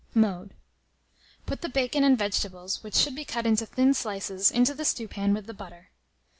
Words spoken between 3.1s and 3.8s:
be cut into